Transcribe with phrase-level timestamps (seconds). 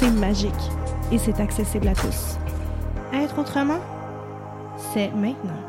[0.00, 0.50] c'est magique
[1.12, 2.38] et c'est accessible à tous.
[3.12, 3.80] Être autrement,
[4.94, 5.60] c'est maintenant.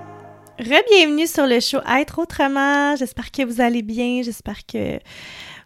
[0.57, 2.95] Re-bienvenue sur le show Être autrement.
[2.95, 4.21] J'espère que vous allez bien.
[4.23, 4.99] J'espère que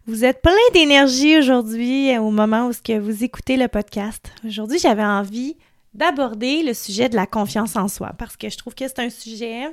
[0.08, 4.32] vous êtes plein d'énergie aujourd'hui au moment où ce que vous écoutez le podcast.
[4.44, 5.58] Aujourd'hui, j'avais envie
[5.94, 9.12] d'aborder le sujet de la confiance en soi parce que je trouve que c'est un
[9.12, 9.68] sujet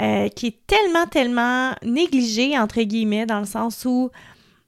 [0.00, 4.10] euh, qui est tellement, tellement négligé, entre guillemets, dans le sens où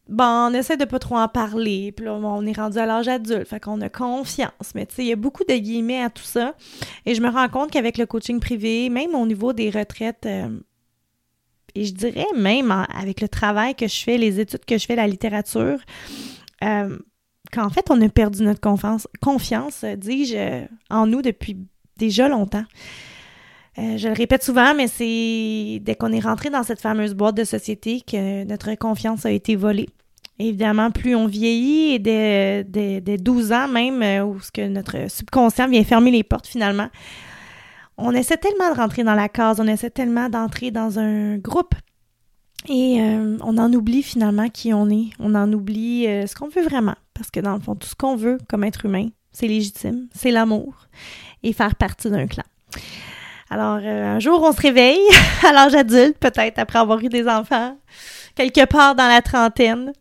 [0.08, 3.08] bon, on essaie de pas trop en parler, puis là, on est rendu à l'âge
[3.08, 4.72] adulte, fait qu'on a confiance.
[4.74, 6.54] Mais tu sais, il y a beaucoup de guillemets à tout ça.
[7.06, 10.48] Et je me rends compte qu'avec le coaching privé, même au niveau des retraites, euh,
[11.74, 14.96] et je dirais même avec le travail que je fais, les études que je fais,
[14.96, 15.78] la littérature,
[16.64, 16.98] euh,
[17.52, 21.56] qu'en fait, on a perdu notre confiance, confiance dis-je, en nous depuis
[21.96, 22.64] déjà longtemps.
[23.78, 27.36] Euh, je le répète souvent, mais c'est dès qu'on est rentré dans cette fameuse boîte
[27.36, 29.88] de société que notre confiance a été volée.
[30.38, 35.10] Évidemment, plus on vieillit, et dès, dès, 12 ans même, euh, où ce que notre
[35.10, 36.88] subconscient vient fermer les portes finalement,
[37.96, 41.74] on essaie tellement de rentrer dans la case, on essaie tellement d'entrer dans un groupe
[42.68, 45.10] et euh, on en oublie finalement qui on est.
[45.18, 46.94] On en oublie ce qu'on veut vraiment.
[47.14, 50.30] Parce que dans le fond, tout ce qu'on veut comme être humain, c'est légitime, c'est
[50.30, 50.86] l'amour
[51.42, 52.44] et faire partie d'un clan.
[53.50, 55.00] Alors, euh, un jour, on se réveille
[55.46, 57.76] à l'âge adulte, peut-être après avoir eu des enfants,
[58.38, 59.92] quelque part dans la trentaine,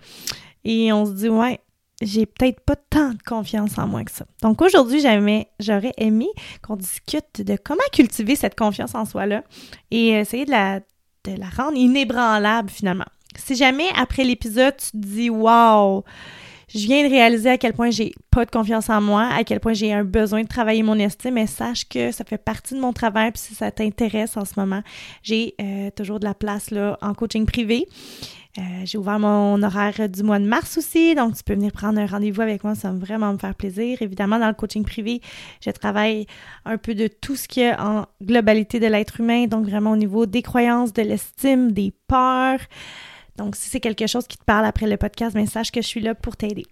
[0.63, 1.59] et on se dit, ouais,
[2.01, 4.25] j'ai peut-être pas tant de confiance en moi que ça.
[4.43, 5.01] Donc aujourd'hui,
[5.59, 6.27] j'aurais aimé
[6.61, 9.43] qu'on discute de comment cultiver cette confiance en soi-là
[9.89, 10.79] et essayer de la,
[11.55, 13.07] rendre inébranlable finalement.
[13.35, 16.03] Si jamais après l'épisode, tu te dis, wow,
[16.69, 19.59] je viens de réaliser à quel point j'ai pas de confiance en moi, à quel
[19.59, 22.79] point j'ai un besoin de travailler mon estime, mais sache que ça fait partie de
[22.79, 24.81] mon travail, puis si ça t'intéresse en ce moment,
[25.23, 27.87] j'ai euh, toujours de la place là en coaching privé.
[28.57, 31.99] Euh, j'ai ouvert mon horaire du mois de mars aussi, donc tu peux venir prendre
[31.99, 34.01] un rendez-vous avec moi, ça va vraiment me faire plaisir.
[34.01, 35.21] Évidemment, dans le coaching privé,
[35.63, 36.25] je travaille
[36.65, 39.91] un peu de tout ce qu'il y a en globalité de l'être humain, donc vraiment
[39.91, 42.59] au niveau des croyances, de l'estime, des peurs,
[43.37, 45.87] donc, si c'est quelque chose qui te parle après le podcast, bien, sache que je
[45.87, 46.65] suis là pour t'aider.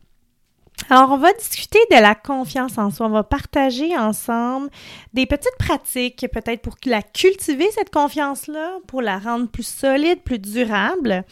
[0.89, 3.05] Alors, on va discuter de la confiance en soi.
[3.07, 4.69] On va partager ensemble
[5.13, 10.39] des petites pratiques, peut-être pour la cultiver, cette confiance-là, pour la rendre plus solide, plus
[10.39, 11.23] durable.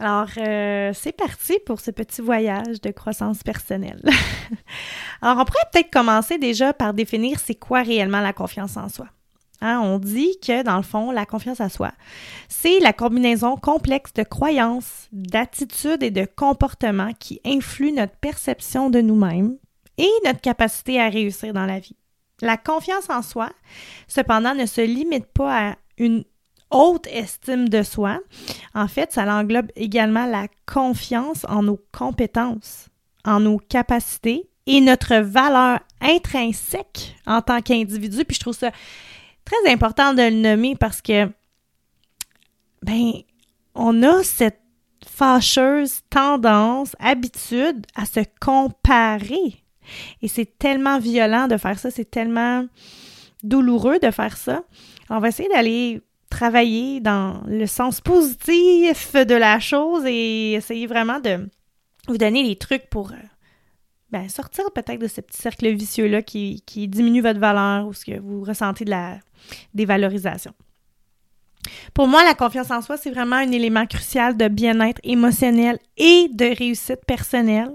[0.00, 4.02] Alors, euh, c'est parti pour ce petit voyage de croissance personnelle.
[5.22, 9.06] Alors, on pourrait peut-être commencer déjà par définir c'est quoi réellement la confiance en soi.
[9.60, 11.92] Hein, on dit que, dans le fond, la confiance à soi,
[12.48, 19.00] c'est la combinaison complexe de croyances, d'attitudes et de comportements qui influent notre perception de
[19.00, 19.56] nous-mêmes
[19.96, 21.96] et notre capacité à réussir dans la vie.
[22.42, 23.50] La confiance en soi,
[24.08, 26.24] cependant, ne se limite pas à une
[26.70, 28.20] haute estime de soi,
[28.74, 32.88] en fait, ça englobe également la confiance en nos compétences,
[33.24, 38.24] en nos capacités et notre valeur intrinsèque en tant qu'individu.
[38.24, 38.72] Puis je trouve ça
[39.44, 41.28] très important de le nommer parce que,
[42.82, 43.12] ben,
[43.74, 44.60] on a cette
[45.06, 49.62] fâcheuse tendance, habitude à se comparer.
[50.22, 52.66] Et c'est tellement violent de faire ça, c'est tellement
[53.42, 54.62] douloureux de faire ça.
[55.10, 56.00] On va essayer d'aller
[56.30, 61.48] travailler dans le sens positif de la chose et essayer vraiment de
[62.08, 63.16] vous donner des trucs pour euh,
[64.14, 68.04] ben, sortir peut-être de ce petit cercle vicieux-là qui, qui, diminue votre valeur ou ce
[68.04, 69.18] que vous ressentez de la
[69.74, 70.52] dévalorisation.
[71.94, 76.28] Pour moi, la confiance en soi, c'est vraiment un élément crucial de bien-être émotionnel et
[76.32, 77.72] de réussite personnelle.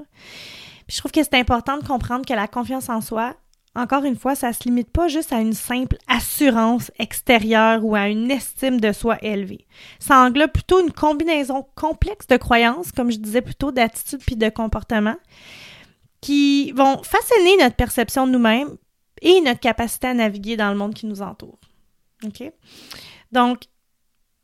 [0.88, 3.36] je trouve que c'est important de comprendre que la confiance en soi,
[3.76, 7.96] encore une fois, ça ne se limite pas juste à une simple assurance extérieure ou
[7.96, 9.68] à une estime de soi élevée.
[10.00, 14.48] Ça englobe plutôt une combinaison complexe de croyances, comme je disais plutôt, d'attitudes puis de
[14.48, 15.18] comportements,
[16.22, 18.76] qui vont façonner notre perception de nous-mêmes
[19.22, 21.60] et notre capacité à naviguer dans le monde qui nous entoure.
[22.26, 22.52] OK?
[23.32, 23.64] Donc,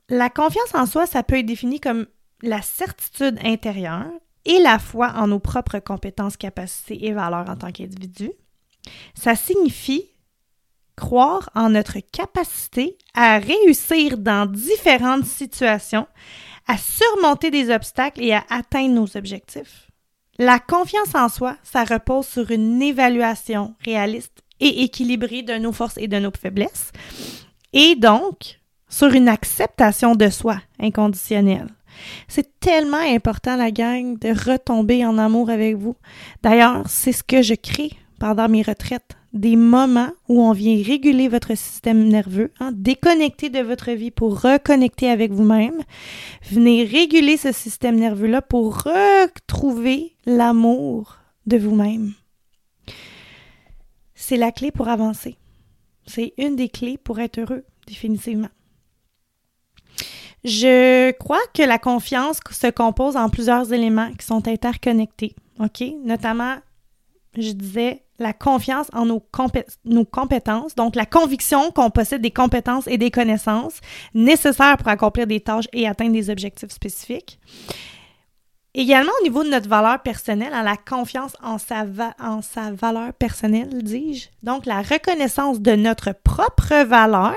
[0.10, 2.06] la confiance en soi, ça peut être défini comme
[2.42, 4.12] la certitude intérieure
[4.46, 8.32] et la foi en nos propres compétences, capacités et valeurs en tant qu'individu.
[9.16, 10.06] Ça signifie
[10.96, 16.08] croire en notre capacité à réussir dans différentes situations,
[16.68, 19.85] à surmonter des obstacles et à atteindre nos objectifs.
[20.38, 25.98] La confiance en soi, ça repose sur une évaluation réaliste et équilibrée de nos forces
[25.98, 26.92] et de nos faiblesses,
[27.72, 28.60] et donc
[28.90, 31.68] sur une acceptation de soi inconditionnelle.
[32.28, 35.96] C'est tellement important, la gang, de retomber en amour avec vous.
[36.44, 39.16] D'ailleurs, c'est ce que je crée pendant mes retraites.
[39.36, 44.42] Des moments où on vient réguler votre système nerveux, hein, déconnecter de votre vie pour
[44.42, 45.84] reconnecter avec vous-même.
[46.50, 51.18] Venez réguler ce système nerveux-là pour retrouver l'amour
[51.48, 52.14] de vous-même.
[54.16, 55.36] C'est la clé pour avancer.
[56.08, 58.50] C'est une des clés pour être heureux, définitivement.
[60.46, 65.84] Je crois que la confiance se compose en plusieurs éléments qui sont interconnectés, OK?
[66.06, 66.56] Notamment,
[67.42, 69.24] je disais, la confiance en nos,
[69.84, 73.82] nos compétences, donc la conviction qu'on possède des compétences et des connaissances
[74.14, 77.40] nécessaires pour accomplir des tâches et atteindre des objectifs spécifiques.
[78.74, 81.86] Également au niveau de notre valeur personnelle, hein, la confiance en sa,
[82.20, 84.28] en sa valeur personnelle, dis-je.
[84.44, 87.36] Donc la reconnaissance de notre propre valeur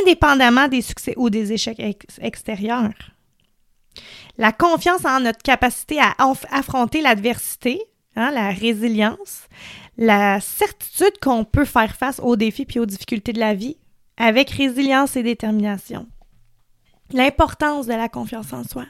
[0.00, 1.82] indépendamment des succès ou des échecs
[2.20, 2.92] extérieurs.
[4.38, 6.14] La confiance en notre capacité à
[6.50, 7.80] affronter l'adversité,
[8.16, 9.48] hein, la résilience,
[9.96, 13.76] la certitude qu'on peut faire face aux défis et aux difficultés de la vie
[14.16, 16.06] avec résilience et détermination.
[17.12, 18.86] L'importance de la confiance en soi.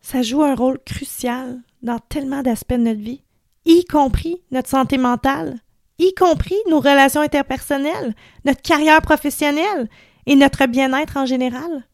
[0.00, 3.22] Ça joue un rôle crucial dans tellement d'aspects de notre vie,
[3.64, 5.58] y compris notre santé mentale,
[5.98, 9.88] y compris nos relations interpersonnelles, notre carrière professionnelle
[10.26, 11.86] et notre bien-être en général.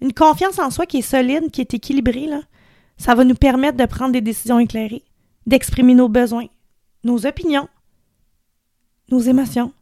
[0.00, 2.28] Une confiance en soi qui est solide, qui est équilibrée,
[2.96, 5.04] ça va nous permettre de prendre des décisions éclairées,
[5.46, 6.46] d'exprimer nos besoins,
[7.04, 7.68] nos opinions,
[9.10, 9.72] nos émotions,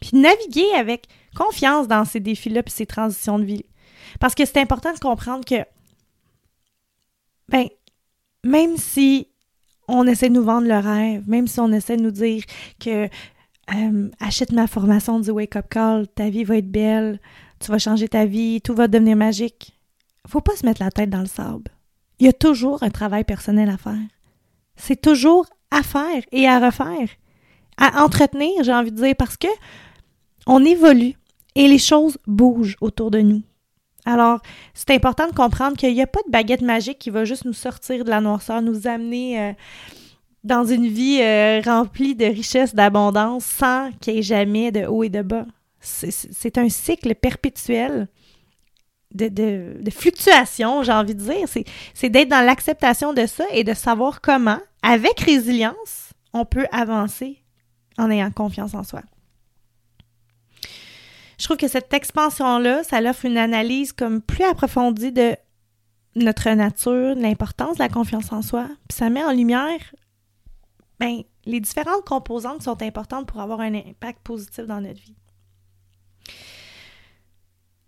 [0.00, 3.64] puis naviguer avec confiance dans ces défis-là puis ces transitions de vie.
[4.20, 5.64] Parce que c'est important de comprendre que,
[7.48, 7.68] ben,
[8.44, 9.28] même si
[9.88, 12.42] on essaie de nous vendre le rêve, même si on essaie de nous dire
[12.78, 13.08] que
[13.74, 17.20] euh, achète ma formation du Wake Up Call, ta vie va être belle,
[17.60, 19.78] tu vas changer ta vie, tout va devenir magique.
[20.26, 21.70] Faut pas se mettre la tête dans le sable.
[22.18, 23.98] Il y a toujours un travail personnel à faire.
[24.76, 27.08] C'est toujours à faire et à refaire,
[27.76, 29.48] à entretenir, j'ai envie de dire, parce que
[30.46, 31.14] on évolue
[31.54, 33.42] et les choses bougent autour de nous.
[34.04, 34.40] Alors,
[34.74, 37.54] c'est important de comprendre qu'il n'y a pas de baguette magique qui va juste nous
[37.54, 39.52] sortir de la noirceur, nous amener euh,
[40.42, 45.02] dans une vie euh, remplie de richesse, d'abondance, sans qu'il n'y ait jamais de haut
[45.04, 45.46] et de bas.
[45.80, 48.08] C'est un cycle perpétuel
[49.14, 49.28] de,
[49.80, 51.48] de fluctuation, j'ai envie de dire.
[51.94, 57.42] C'est d'être dans l'acceptation de ça et de savoir comment, avec résilience, on peut avancer
[57.96, 59.02] en ayant confiance en soi.
[61.38, 65.36] Je trouve que cette expansion-là, ça offre une analyse comme plus approfondie de
[66.16, 69.94] notre nature, l'importance de la confiance en soi, puis ça met en lumière
[71.00, 75.16] ben, les différentes composantes qui sont importantes pour avoir un impact positif dans notre vie.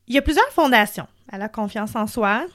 [0.08, 2.46] Il y a plusieurs fondations à la confiance en soi,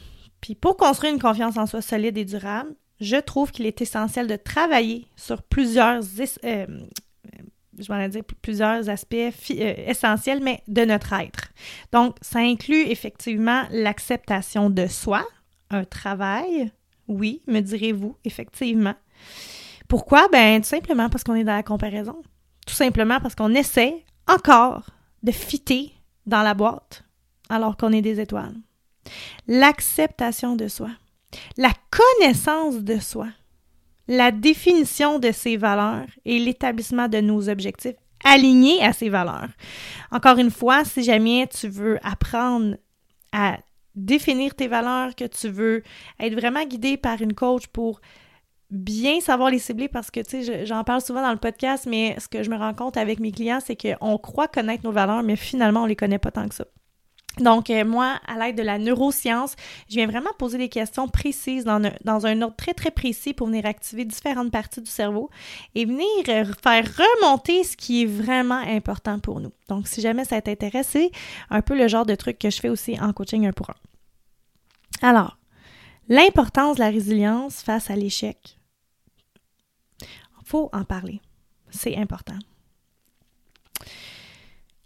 [0.41, 4.27] puis pour construire une confiance en soi solide et durable, je trouve qu'il est essentiel
[4.27, 6.01] de travailler sur plusieurs
[6.43, 6.65] euh,
[7.77, 11.49] je vais dire plusieurs aspects euh, essentiels, mais de notre être.
[11.91, 15.25] Donc, ça inclut effectivement l'acceptation de soi,
[15.69, 16.71] un travail,
[17.07, 18.95] oui, me direz-vous, effectivement.
[19.87, 20.27] Pourquoi?
[20.31, 22.21] Ben, tout simplement parce qu'on est dans la comparaison.
[22.65, 24.85] Tout simplement parce qu'on essaie encore
[25.23, 25.91] de fitter
[26.25, 27.03] dans la boîte
[27.51, 28.55] alors qu'on est des étoiles.
[29.47, 30.89] L'acceptation de soi,
[31.57, 33.27] la connaissance de soi,
[34.07, 39.49] la définition de ses valeurs et l'établissement de nos objectifs alignés à ces valeurs.
[40.11, 42.75] Encore une fois, si jamais tu veux apprendre
[43.31, 43.57] à
[43.95, 45.83] définir tes valeurs, que tu veux
[46.19, 48.01] être vraiment guidé par une coach pour
[48.69, 52.15] bien savoir les cibler parce que, tu sais, j'en parle souvent dans le podcast, mais
[52.19, 55.23] ce que je me rends compte avec mes clients, c'est qu'on croit connaître nos valeurs,
[55.23, 56.65] mais finalement, on les connaît pas tant que ça.
[57.39, 59.55] Donc, euh, moi, à l'aide de la neuroscience,
[59.89, 61.81] je viens vraiment poser des questions précises dans,
[62.25, 65.29] un ordre très, très précis pour venir activer différentes parties du cerveau
[65.73, 69.53] et venir euh, faire remonter ce qui est vraiment important pour nous.
[69.69, 71.11] Donc, si jamais ça t'intéresse, c'est
[71.49, 73.75] un peu le genre de truc que je fais aussi en coaching un pour un.
[75.07, 75.37] Alors,
[76.09, 78.59] l'importance de la résilience face à l'échec.
[80.01, 80.07] Il
[80.43, 81.21] faut en parler.
[81.69, 82.37] C'est important.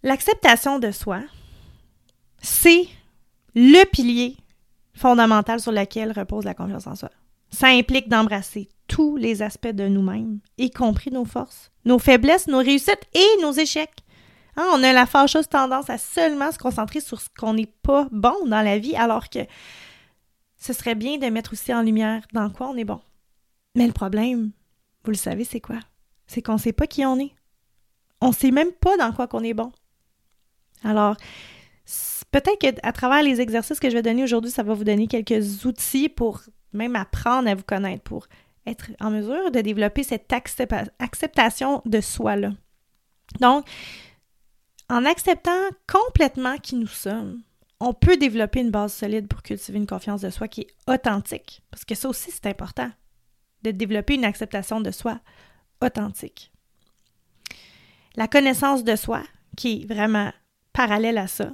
[0.04, 1.22] L'acceptation de soi,
[2.46, 2.88] c'est
[3.56, 4.38] le pilier
[4.94, 7.10] fondamental sur lequel repose la confiance en soi.
[7.50, 12.60] Ça implique d'embrasser tous les aspects de nous-mêmes, y compris nos forces, nos faiblesses, nos
[12.60, 14.04] réussites et nos échecs.
[14.58, 18.08] Hein, on a la fâcheuse tendance à seulement se concentrer sur ce qu'on n'est pas
[18.12, 19.40] bon dans la vie, alors que
[20.58, 23.02] ce serait bien de mettre aussi en lumière dans quoi on est bon.
[23.76, 24.52] Mais le problème,
[25.04, 25.80] vous le savez, c'est quoi?
[26.28, 27.34] C'est qu'on ne sait pas qui on est.
[28.22, 29.72] On ne sait même pas dans quoi qu'on est bon.
[30.84, 31.18] Alors,
[32.32, 35.66] peut-être qu'à travers les exercices que je vais donner aujourd'hui, ça va vous donner quelques
[35.66, 36.42] outils pour
[36.74, 38.28] même apprendre à vous connaître, pour
[38.66, 42.52] être en mesure de développer cette acceptation de soi-là.
[43.40, 43.66] Donc,
[44.90, 45.52] en acceptant
[45.88, 47.42] complètement qui nous sommes,
[47.80, 51.62] on peut développer une base solide pour cultiver une confiance de soi qui est authentique.
[51.72, 52.90] Parce que ça aussi, c'est important,
[53.64, 55.20] de développer une acceptation de soi
[55.82, 56.52] authentique.
[58.16, 59.24] La connaissance de soi,
[59.58, 60.32] qui est vraiment
[60.72, 61.52] parallèle à ça,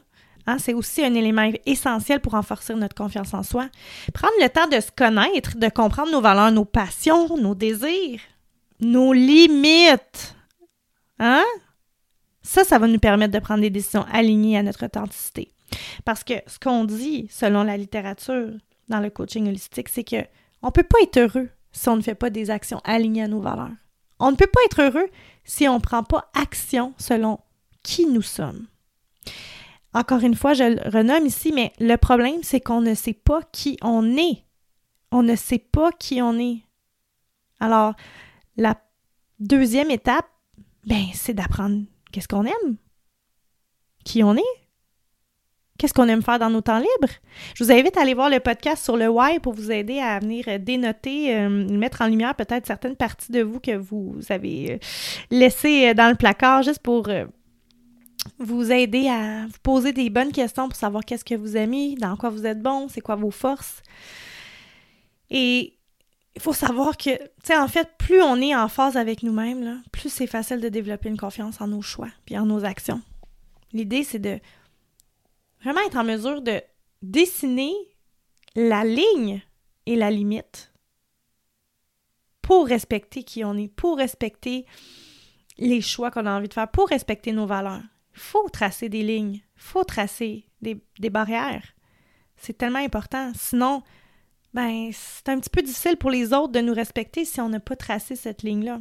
[0.47, 3.69] Hein, c'est aussi un élément essentiel pour renforcer notre confiance en soi.
[4.13, 8.19] Prendre le temps de se connaître, de comprendre nos valeurs, nos passions, nos désirs,
[8.79, 10.35] nos limites.
[11.19, 11.43] Hein?
[12.41, 15.51] Ça, ça va nous permettre de prendre des décisions alignées à notre authenticité.
[16.05, 18.49] Parce que ce qu'on dit, selon la littérature,
[18.89, 20.25] dans le coaching holistique, c'est que
[20.61, 23.27] on ne peut pas être heureux si on ne fait pas des actions alignées à
[23.27, 23.71] nos valeurs.
[24.19, 25.07] On ne peut pas être heureux
[25.43, 27.39] si on ne prend pas action selon
[27.83, 28.67] qui nous sommes.
[29.93, 33.41] Encore une fois, je le renomme ici, mais le problème, c'est qu'on ne sait pas
[33.51, 34.45] qui on est.
[35.11, 36.63] On ne sait pas qui on est.
[37.59, 37.93] Alors,
[38.55, 38.75] la
[39.39, 40.27] deuxième étape,
[40.85, 42.77] ben, c'est d'apprendre qu'est-ce qu'on aime,
[44.05, 44.61] qui on est,
[45.77, 47.13] qu'est-ce qu'on aime faire dans nos temps libres.
[47.55, 50.19] Je vous invite à aller voir le podcast sur le why pour vous aider à
[50.19, 54.77] venir dénoter, euh, mettre en lumière peut-être certaines parties de vous que vous avez euh,
[55.31, 57.09] laissées euh, dans le placard juste pour
[58.39, 62.15] vous aider à vous poser des bonnes questions pour savoir qu'est-ce que vous aimez, dans
[62.15, 63.81] quoi vous êtes bon, c'est quoi vos forces.
[65.29, 65.77] Et
[66.35, 69.81] il faut savoir que, tu sais, en fait, plus on est en phase avec nous-mêmes,
[69.91, 73.01] plus c'est facile de développer une confiance en nos choix puis en nos actions.
[73.73, 74.39] L'idée, c'est de
[75.63, 76.61] vraiment être en mesure de
[77.01, 77.73] dessiner
[78.55, 79.41] la ligne
[79.85, 80.71] et la limite
[82.41, 84.65] pour respecter qui on est, pour respecter
[85.57, 87.81] les choix qu'on a envie de faire, pour respecter nos valeurs
[88.13, 91.73] faut tracer des lignes, faut tracer des, barrières.
[92.37, 93.31] C'est tellement important.
[93.35, 93.83] Sinon,
[94.53, 97.59] ben, c'est un petit peu difficile pour les autres de nous respecter si on n'a
[97.59, 98.79] pas tracé cette ligne-là.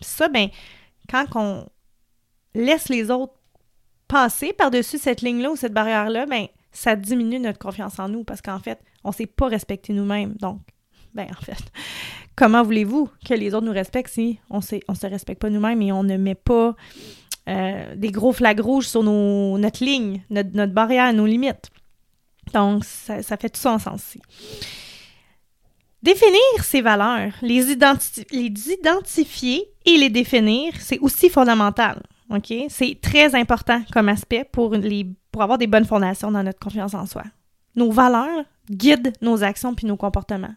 [0.00, 0.48] Ça, ben,
[1.08, 1.66] quand on
[2.54, 3.34] laisse les autres
[4.08, 8.42] passer par-dessus cette ligne-là ou cette barrière-là, ben, ça diminue notre confiance en nous parce
[8.42, 10.34] qu'en fait, on ne sait pas respecter nous-mêmes.
[10.34, 10.60] Donc,
[11.14, 11.62] ben, en fait,
[12.36, 15.92] comment voulez-vous que les autres nous respectent si on ne se respecte pas nous-mêmes et
[15.92, 16.76] on ne met pas
[17.48, 21.70] euh, des gros flags rouges sur nos, notre ligne, notre, barrière, nos limites.
[22.52, 24.20] Donc, ça, fait tout ensemble ici.
[26.02, 27.62] Définir ces valeurs, les,
[28.32, 32.02] les identifier et les définir, c'est aussi fondamental.
[32.30, 32.52] OK?
[32.68, 36.94] C'est très important comme aspect pour, les, pour avoir des bonnes fondations dans notre confiance
[36.94, 37.24] en soi.
[37.76, 40.54] Nos valeurs guident nos actions puis nos comportements.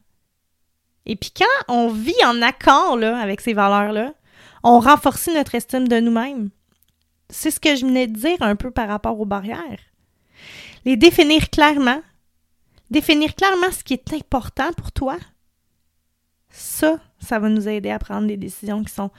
[1.05, 4.13] Et puis quand on vit en accord là, avec ces valeurs-là,
[4.63, 6.49] on renforce notre estime de nous-mêmes
[7.29, 9.79] c'est ce que je venais de dire un peu par rapport aux barrières.
[10.85, 12.01] Les définir clairement,
[12.89, 15.17] définir clairement ce qui est important pour toi,
[16.49, 19.11] ça, ça va nous aider à prendre des décisions qui sont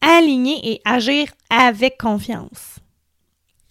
[0.00, 2.78] alignées et agir avec confiance.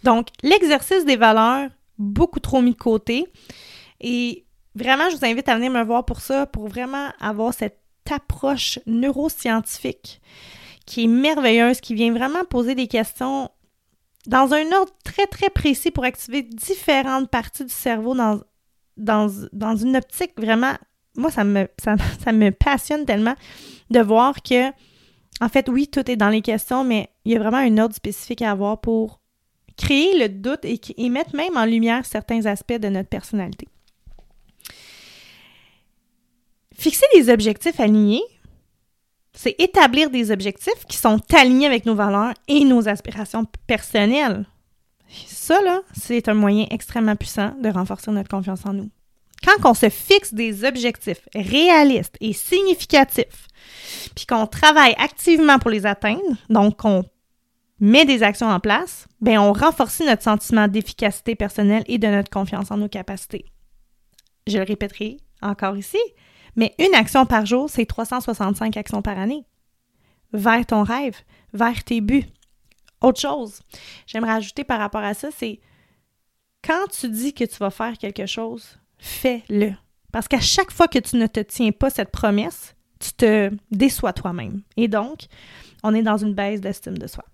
[0.03, 3.27] Donc, l'exercice des valeurs, beaucoup trop mis de côté.
[4.00, 4.45] Et
[4.75, 7.77] vraiment, je vous invite à venir me voir pour ça, pour vraiment avoir cette
[8.09, 10.21] approche neuroscientifique
[10.85, 13.50] qui est merveilleuse, qui vient vraiment poser des questions
[14.27, 18.39] dans un ordre très, très précis pour activer différentes parties du cerveau dans,
[18.97, 20.73] dans, une optique vraiment.
[21.15, 21.67] Moi, ça me,
[22.23, 23.35] ça, me passionne tellement
[23.89, 24.69] de voir que,
[25.41, 27.95] en fait, oui, tout est dans les questions, mais il y a vraiment un ordre
[27.95, 29.19] spécifique à avoir pour
[29.77, 33.67] créer le doute et, et mettre même en lumière certains aspects de notre personnalité.
[36.77, 38.23] Fixer des objectifs alignés,
[39.33, 44.45] c'est établir des objectifs qui sont alignés avec nos valeurs et nos aspirations personnelles.
[45.25, 45.59] Ça,
[45.93, 48.89] c'est un moyen extrêmement puissant de renforcer notre confiance en nous.
[49.43, 53.47] Quand on se fixe des objectifs réalistes et significatifs,
[54.15, 57.03] puis qu'on travaille activement pour les atteindre, donc qu'on
[57.79, 62.29] met des actions en place, bien, on renforce notre sentiment d'efficacité personnelle et de notre
[62.29, 63.45] confiance en nos capacités.
[64.45, 65.97] Je le répéterai encore ici,
[66.55, 69.46] mais une action par jour, c'est 365 actions par année.
[70.34, 71.17] Vers ton rêve,
[71.53, 72.25] vers tes buts.
[73.01, 73.62] Autre chose,
[74.05, 75.60] j'aimerais ajouter par rapport à ça, c'est
[76.63, 79.74] quand tu dis que tu vas faire quelque chose, fais-le.
[80.12, 84.13] Parce qu'à chaque fois que tu ne te tiens pas cette promesse, tu te déçois
[84.13, 84.62] toi-même.
[84.77, 85.25] Et donc,
[85.84, 87.25] on est dans une baisse d'estime de soi.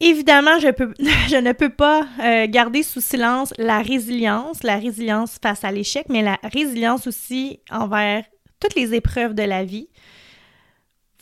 [0.00, 5.72] Évidemment, je, ne peux pas euh, garder sous silence la résilience, la résilience face à
[5.72, 8.24] l'échec, mais la résilience aussi envers
[8.60, 9.88] toutes les épreuves de la vie.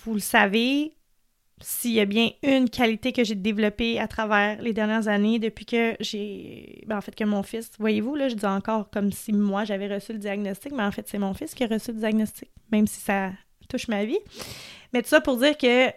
[0.05, 0.95] Vous le savez,
[1.61, 5.65] s'il y a bien une qualité que j'ai développée à travers les dernières années, depuis
[5.65, 6.85] que j'ai.
[6.87, 9.93] Ben, en fait, que mon fils, voyez-vous, là, je dis encore comme si moi j'avais
[9.93, 12.87] reçu le diagnostic, mais en fait, c'est mon fils qui a reçu le diagnostic, même
[12.87, 13.31] si ça
[13.71, 14.19] touche ma vie.
[14.93, 15.91] Mais tout ça pour dire que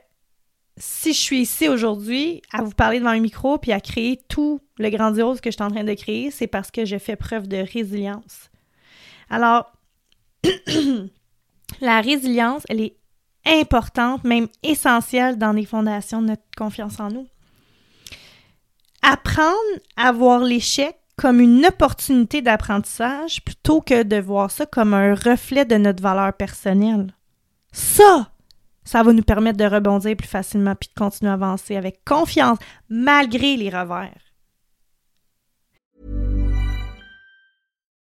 [0.79, 4.61] si je suis ici aujourd'hui à vous parler devant un micro puis à créer tout
[4.77, 7.47] le grandiose que je suis en train de créer, c'est parce que j'ai fait preuve
[7.47, 8.49] de résilience.
[9.29, 9.71] Alors,
[11.81, 12.95] la résilience, elle est
[13.45, 17.27] importante, même essentielle dans les fondations de notre confiance en nous.
[19.01, 19.55] Apprendre
[19.97, 25.65] à voir l'échec comme une opportunité d'apprentissage plutôt que de voir ça comme un reflet
[25.65, 27.13] de notre valeur personnelle.
[27.73, 28.31] Ça,
[28.89, 32.57] ça va nous permettre de rebondir plus facilement puis de continuer à avancer avec confiance
[32.89, 34.28] malgré les revers.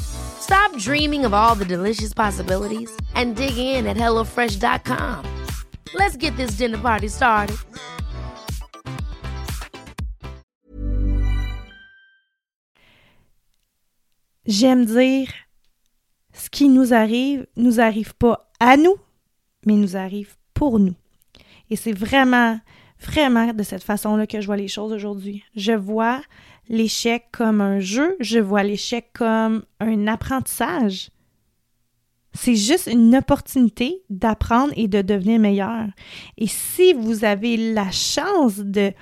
[0.00, 5.24] Stop dreaming of all the delicious possibilities and dig in at HelloFresh.com.
[5.94, 7.56] Let's get this dinner party started.
[14.48, 15.28] J'aime dire,
[16.32, 18.96] ce qui nous arrive, nous arrive pas à nous,
[19.66, 20.94] mais nous arrive pour nous.
[21.68, 22.58] Et c'est vraiment,
[22.98, 25.44] vraiment de cette façon-là que je vois les choses aujourd'hui.
[25.54, 26.22] Je vois
[26.68, 31.10] l'échec comme un jeu, je vois l'échec comme un apprentissage.
[32.34, 35.86] C'est juste une opportunité d'apprendre et de devenir meilleur.
[36.36, 38.92] Et si vous avez la chance de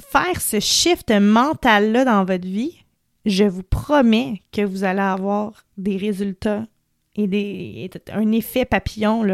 [0.00, 2.84] faire ce shift mental-là dans votre vie,
[3.24, 6.66] je vous promets que vous allez avoir des résultats
[7.16, 9.24] et, des, un effet papillon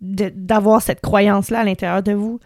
[0.00, 2.40] d'avoir cette croyance-là à l'intérieur de vous.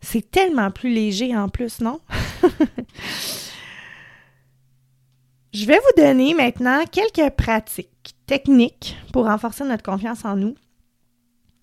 [0.00, 2.00] C'est tellement plus léger en plus, non?
[5.52, 10.56] Je vais vous donner maintenant quelques pratiques techniques pour renforcer notre confiance en nous.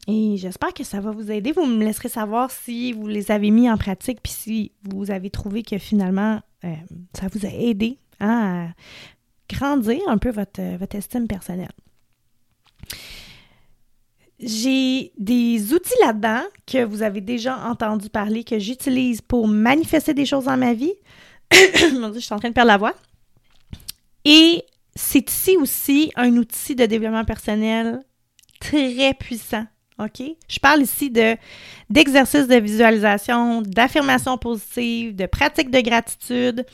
[0.08, 1.52] Et j'espère que ça va vous aider.
[1.52, 5.30] Vous me laisserez savoir si vous les avez mis en pratique, puis si vous avez
[5.30, 6.74] trouvé que finalement, euh,
[7.13, 11.74] ça vous a aidé hein, à grandir un peu votre, votre estime personnelle.
[14.42, 20.26] J'ai des outils là-dedans que vous avez déjà entendu parler, que j'utilise pour manifester des
[20.26, 20.94] choses dans ma vie.
[21.52, 22.96] je suis en train de perdre la voix.
[24.26, 24.64] Et
[24.96, 28.00] c'est ici aussi un outil de développement personnel
[28.60, 29.66] très puissant.
[30.00, 30.24] OK?
[30.48, 31.36] Je parle ici de,
[31.90, 36.66] d'exercices de visualisation, d'affirmation positive, de pratique de gratitude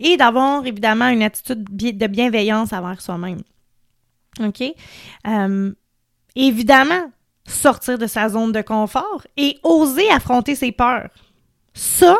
[0.00, 3.42] et d'avoir évidemment une attitude de bienveillance envers soi-même.
[4.40, 4.62] OK?
[5.26, 5.72] Euh,
[6.36, 7.10] évidemment,
[7.46, 11.10] sortir de sa zone de confort et oser affronter ses peurs.
[11.74, 12.16] Ça,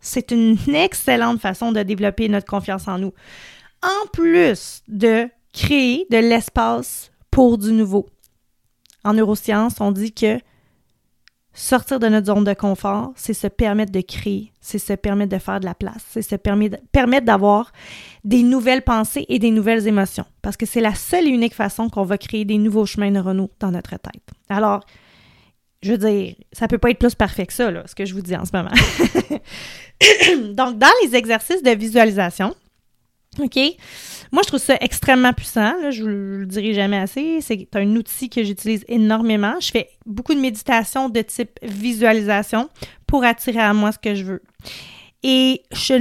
[0.00, 3.12] c'est une excellente façon de développer notre confiance en nous.
[3.82, 8.08] En plus de créer de l'espace pour du nouveau.
[9.04, 10.38] En neurosciences, on dit que
[11.54, 15.38] sortir de notre zone de confort, c'est se permettre de créer, c'est se permettre de
[15.38, 17.72] faire de la place, c'est se permettre d'avoir
[18.24, 20.24] des nouvelles pensées et des nouvelles émotions.
[20.40, 23.50] Parce que c'est la seule et unique façon qu'on va créer des nouveaux chemins neuronaux
[23.60, 24.30] dans notre tête.
[24.48, 24.84] Alors,
[25.82, 28.14] je veux dire, ça peut pas être plus parfait que ça, là, ce que je
[28.14, 28.70] vous dis en ce moment.
[30.54, 32.54] Donc, dans les exercices de visualisation,
[33.40, 33.58] OK?
[34.30, 35.72] Moi, je trouve ça extrêmement puissant.
[35.90, 37.40] je ne le dirai jamais assez.
[37.40, 39.54] C'est un outil que j'utilise énormément.
[39.60, 42.68] Je fais beaucoup de méditation de type visualisation
[43.06, 44.42] pour attirer à moi ce que je veux.
[45.22, 45.94] Et je,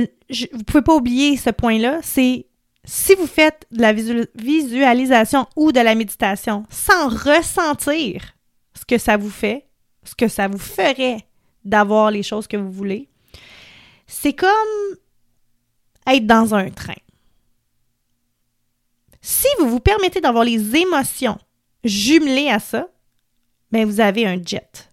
[0.52, 2.00] vous ne pouvez pas oublier ce point-là.
[2.04, 2.48] C'est
[2.84, 8.36] si vous faites de la visualisation ou de la méditation sans ressentir
[8.74, 9.68] ce que ça vous fait,
[10.04, 11.26] ce que ça vous ferait
[11.64, 13.08] d'avoir les choses que vous voulez,
[14.08, 14.50] c'est comme
[16.08, 16.94] être dans un train.
[19.22, 21.38] Si vous vous permettez d'avoir les émotions
[21.84, 22.88] jumelées à ça,
[23.72, 24.90] bien, vous avez un jet.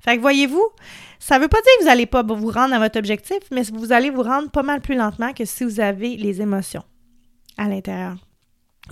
[0.00, 0.66] Fait que voyez-vous,
[1.18, 3.62] ça ne veut pas dire que vous n'allez pas vous rendre à votre objectif, mais
[3.62, 6.82] vous allez vous rendre pas mal plus lentement que si vous avez les émotions
[7.56, 8.16] à l'intérieur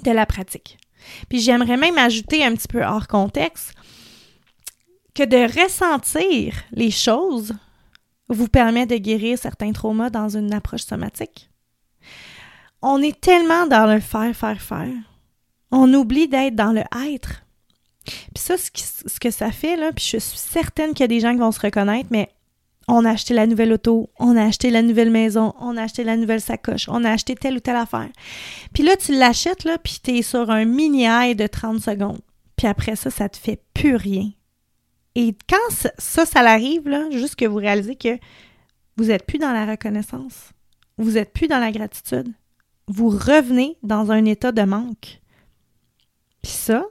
[0.04, 0.78] de la pratique.
[1.28, 3.74] Puis j'aimerais même ajouter un petit peu hors contexte
[5.14, 7.54] que de ressentir les choses
[8.28, 11.50] vous permet de guérir certains traumas dans une approche somatique
[12.82, 14.94] on est tellement dans le faire, faire, faire.
[15.70, 17.42] On oublie d'être dans le être.
[18.04, 21.20] Puis ça, ce, que ça fait, là, puis je suis certaine qu'il y a des
[21.20, 22.30] gens qui vont se reconnaître, mais
[22.88, 26.02] on a acheté la nouvelle auto, on a acheté la nouvelle maison, on a acheté
[26.02, 28.08] la nouvelle sacoche, on a acheté telle ou telle affaire.
[28.72, 32.20] Puis là, tu l'achètes, là, puis t'es sur un mini-high de 30 secondes.
[32.56, 34.30] Puis après ça, ça te fait plus rien.
[35.14, 38.18] Et quand ça, ça, ça arrive, là, juste que vous réalisez que
[38.96, 40.50] vous n'êtes plus dans la reconnaissance,
[40.98, 42.32] vous n'êtes plus dans la gratitude,
[42.90, 45.20] vous revenez dans un état de manque.
[46.42, 46.84] Puis ça,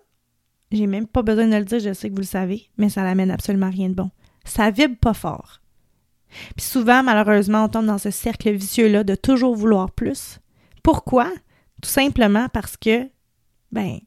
[0.71, 3.03] j'ai même pas besoin de le dire, je sais que vous le savez, mais ça
[3.03, 4.09] n'amène absolument rien de bon.
[4.45, 5.59] Ça vibre pas fort.
[6.55, 10.39] Puis souvent, malheureusement, on tombe dans ce cercle vicieux-là de toujours vouloir plus.
[10.83, 11.29] Pourquoi?
[11.81, 13.09] Tout simplement parce que,
[13.73, 13.99] ben,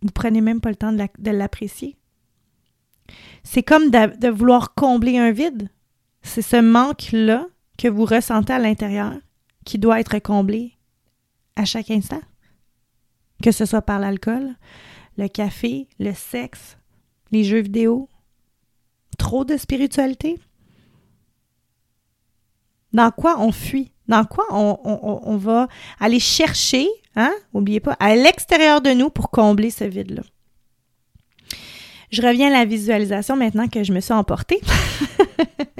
[0.00, 1.98] vous prenez même pas le temps de l'apprécier.
[3.42, 5.68] C'est comme de, de vouloir combler un vide.
[6.22, 9.12] C'est ce manque-là que vous ressentez à l'intérieur
[9.66, 10.78] qui doit être comblé
[11.56, 12.20] à chaque instant.
[13.42, 14.54] Que ce soit par l'alcool,
[15.16, 16.76] le café, le sexe,
[17.30, 18.08] les jeux vidéo,
[19.18, 20.38] trop de spiritualité.
[22.92, 23.92] Dans quoi on fuit?
[24.08, 25.68] Dans quoi on, va
[26.00, 27.32] aller chercher, hein?
[27.54, 30.22] N'oubliez pas, à l'extérieur de nous pour combler ce vide-là.
[32.10, 34.60] Je reviens à la visualisation maintenant que je me suis emportée.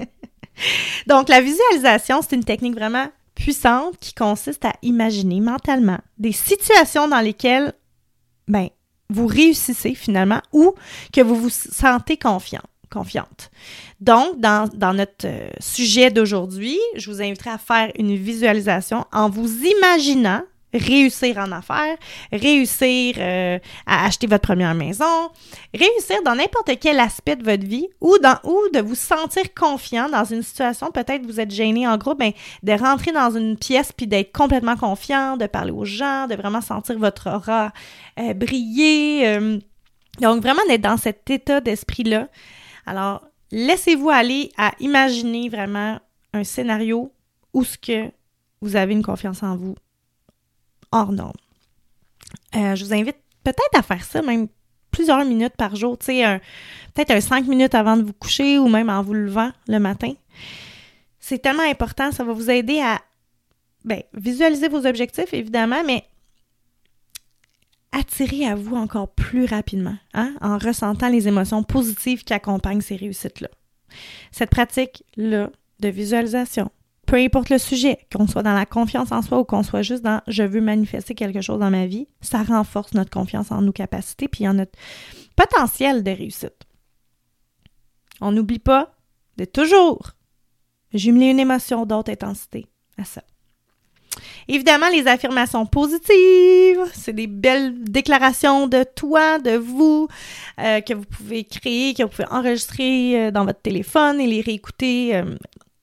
[1.09, 3.09] Donc, la visualisation, c'est une technique vraiment
[3.41, 7.73] puissante qui consiste à imaginer mentalement des situations dans lesquelles
[8.47, 8.69] ben,
[9.09, 10.75] vous réussissez finalement ou
[11.13, 13.51] que vous vous sentez confiant, confiante.
[13.99, 19.31] Donc, dans, dans notre euh, sujet d'aujourd'hui, je vous inviterai à faire une visualisation en
[19.31, 21.97] vous imaginant réussir en affaires,
[22.33, 25.31] réussir euh, à acheter votre première maison,
[25.75, 30.09] réussir dans n'importe quel aspect de votre vie ou, dans, ou de vous sentir confiant
[30.09, 33.93] dans une situation, peut-être vous êtes gêné en gros, ben, de rentrer dans une pièce
[33.93, 37.73] puis d'être complètement confiant, de parler aux gens, de vraiment sentir votre aura
[38.19, 39.27] euh, briller.
[39.27, 39.59] Euh.
[40.21, 42.29] donc vraiment d'être dans cet état d'esprit-là.
[42.87, 45.99] Alors, laissez-vous aller à imaginer vraiment
[46.33, 47.13] un scénario
[47.53, 48.11] où que
[48.61, 49.75] vous avez une confiance en vous
[50.93, 51.33] hors norme.
[52.57, 54.49] Euh, je vous invite peut-être à faire ça même
[54.91, 56.41] plusieurs minutes par jour, tu sais,
[56.95, 60.13] peut-être un cinq minutes avant de vous coucher ou même en vous levant le matin.
[61.21, 63.01] C'est tellement important, ça va vous aider à
[63.85, 66.05] ben, visualiser vos objectifs, évidemment, mais
[67.93, 72.97] attirer à vous encore plus rapidement, hein, en ressentant les émotions positives qui accompagnent ces
[72.97, 73.49] réussites-là.
[74.31, 75.51] Cette pratique-là
[75.81, 76.71] de visualisation,
[77.11, 80.05] peu importe le sujet, qu'on soit dans la confiance en soi ou qu'on soit juste
[80.05, 83.73] dans je veux manifester quelque chose dans ma vie, ça renforce notre confiance en nos
[83.73, 84.79] capacités puis en notre
[85.35, 86.69] potentiel de réussite.
[88.21, 88.95] On n'oublie pas
[89.39, 90.13] de toujours
[90.95, 93.23] jumeler une émotion d'autre intensité à ça.
[94.47, 100.07] Évidemment, les affirmations positives, c'est des belles déclarations de toi, de vous,
[100.61, 104.43] euh, que vous pouvez créer, que vous pouvez enregistrer euh, dans votre téléphone et les
[104.43, 105.35] réécouter euh,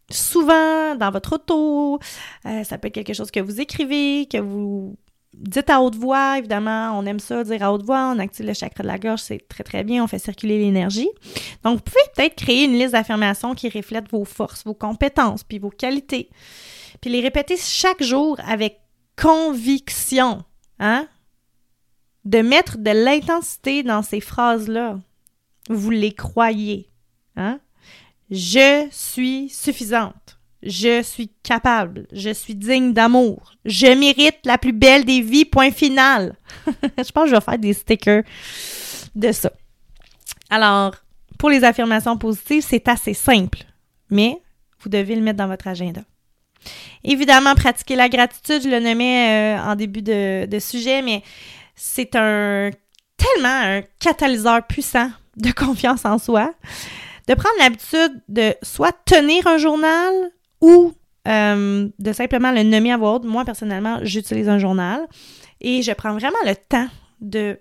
[0.09, 1.99] souvent dans votre auto.
[2.43, 4.97] ça peut être quelque chose que vous écrivez, que vous
[5.33, 8.53] dites à haute voix, évidemment, on aime ça, dire à haute voix, on active le
[8.53, 11.09] chakra de la gorge, c'est très très bien, on fait circuler l'énergie.
[11.63, 15.59] Donc, vous pouvez peut-être créer une liste d'affirmations qui reflète vos forces, vos compétences, puis
[15.59, 16.29] vos qualités.
[17.01, 18.79] Puis les répéter chaque jour avec
[19.21, 20.43] conviction,
[20.79, 21.07] hein?
[22.25, 24.99] De mettre de l'intensité dans ces phrases-là.
[25.69, 26.89] Vous les croyez,
[27.35, 27.59] hein?
[28.29, 30.37] Je suis suffisante.
[30.63, 32.07] Je suis capable.
[32.11, 33.53] Je suis digne d'amour.
[33.65, 36.35] Je mérite la plus belle des vies, point final.
[36.67, 38.23] je pense que je vais faire des stickers
[39.15, 39.51] de ça.
[40.49, 40.95] Alors,
[41.37, 43.59] pour les affirmations positives, c'est assez simple,
[44.09, 44.37] mais
[44.81, 46.01] vous devez le mettre dans votre agenda.
[47.03, 51.23] Évidemment, pratiquer la gratitude, je le nommais euh, en début de, de sujet, mais
[51.75, 52.71] c'est un
[53.15, 56.53] tellement un catalyseur puissant de confiance en soi.
[57.27, 60.13] De prendre l'habitude de soit tenir un journal
[60.61, 60.93] ou
[61.27, 63.19] euh, de simplement le nommer à voix.
[63.23, 65.07] Moi, personnellement, j'utilise un journal
[65.59, 66.87] et je prends vraiment le temps
[67.19, 67.59] de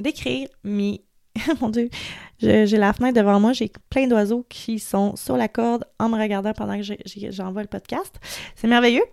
[0.00, 1.04] d'écrire mes...
[1.60, 1.90] Mon Dieu,
[2.38, 6.16] j'ai la fenêtre devant moi, j'ai plein d'oiseaux qui sont sur la corde en me
[6.16, 6.84] regardant pendant que
[7.30, 8.14] j'envoie le podcast.
[8.54, 9.04] C'est merveilleux.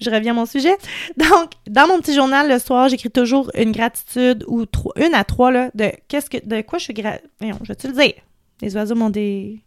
[0.00, 0.76] Je reviens à mon sujet.
[1.16, 4.64] Donc, dans mon petit journal le soir, j'écris toujours une gratitude ou
[4.96, 7.14] une à trois de qu'est-ce que de quoi je suis gra...
[7.40, 8.14] je vais te le dire.
[8.60, 9.60] Les oiseaux m'ont des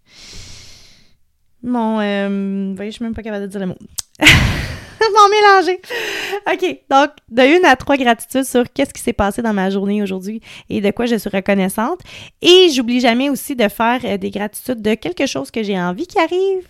[1.64, 2.00] mon.
[2.00, 3.78] Euh, voyez, je suis même pas capable de dire le mot.
[5.02, 5.82] M'en mélanger.
[6.52, 6.80] OK.
[6.90, 10.42] Donc, de une à trois gratitudes sur qu'est-ce qui s'est passé dans ma journée aujourd'hui
[10.70, 12.00] et de quoi je suis reconnaissante.
[12.42, 16.06] Et j'oublie jamais aussi de faire euh, des gratitudes de quelque chose que j'ai envie
[16.06, 16.68] qui arrive,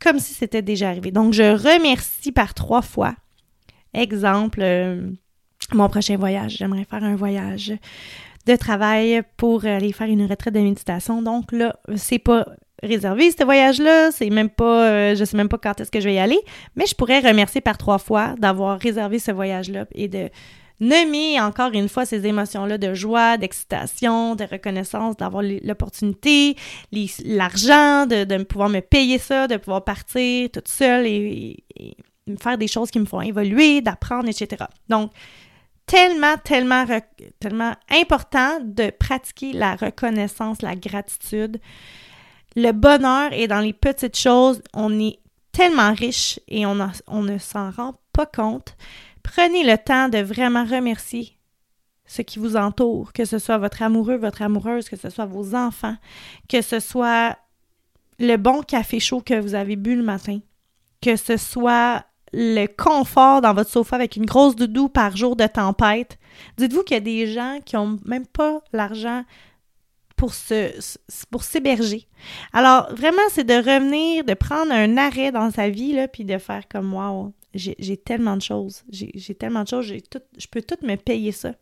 [0.00, 1.10] comme si c'était déjà arrivé.
[1.10, 3.14] Donc, je remercie par trois fois.
[3.92, 5.10] Exemple, euh,
[5.72, 6.56] mon prochain voyage.
[6.58, 7.72] J'aimerais faire un voyage
[8.48, 11.22] de travail pour aller faire une retraite de méditation.
[11.22, 12.46] Donc là, c'est pas
[12.82, 16.08] réservé ce voyage-là, c'est même pas, euh, je sais même pas quand est-ce que je
[16.08, 16.38] vais y aller,
[16.76, 20.30] mais je pourrais remercier par trois fois d'avoir réservé ce voyage-là et de
[20.80, 26.56] nommer encore une fois ces émotions-là de joie, d'excitation, de reconnaissance, d'avoir l'opportunité,
[27.24, 31.64] l'argent, de, pouvoir me payer ça, de pouvoir partir toute seule et,
[32.40, 34.64] faire des choses qui me font évoluer, d'apprendre, etc.
[34.88, 35.10] Donc,
[35.88, 36.84] tellement, tellement,
[37.40, 41.58] tellement important de pratiquer la reconnaissance, la gratitude.
[42.54, 44.62] Le bonheur est dans les petites choses.
[44.74, 45.18] On est
[45.50, 48.76] tellement riche et on, ne s'en rend pas compte.
[49.22, 51.32] Prenez le temps de vraiment remercier
[52.06, 55.54] ce qui vous entoure, que ce soit votre amoureux, votre amoureuse, que ce soit vos
[55.54, 55.96] enfants,
[56.48, 57.36] que ce soit
[58.18, 60.40] le bon café chaud que vous avez bu le matin,
[61.02, 65.46] que ce soit le confort dans votre sofa avec une grosse doudou par jour de
[65.46, 66.18] tempête.
[66.56, 69.24] Dites-vous qu'il y a des gens qui n'ont même pas l'argent
[70.16, 70.96] pour se
[71.30, 72.08] pour s'héberger.
[72.52, 76.38] Alors vraiment c'est de revenir, de prendre un arrêt dans sa vie là puis de
[76.38, 80.76] faire comme moi j'ai tellement de choses, j'ai tellement de choses, tout je peux tout
[80.82, 81.52] me payer ça.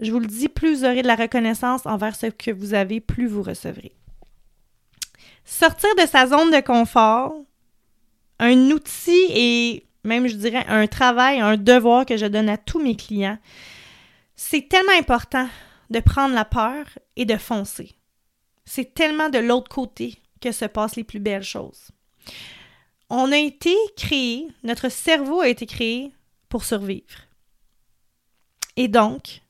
[0.00, 3.00] Je vous le dis, plus vous aurez de la reconnaissance envers ce que vous avez,
[3.00, 3.92] plus vous recevrez.
[5.44, 7.34] Sortir de sa zone de confort,
[8.38, 12.80] un outil et même je dirais un travail, un devoir que je donne à tous
[12.80, 13.38] mes clients.
[14.36, 15.48] C'est tellement important
[15.90, 17.94] de prendre la peur et de foncer.
[18.64, 21.90] C'est tellement de l'autre côté que se passent les plus belles choses.
[23.10, 26.12] On a été créé, notre cerveau a été créé
[26.48, 27.26] pour survivre.
[28.76, 29.40] Et donc,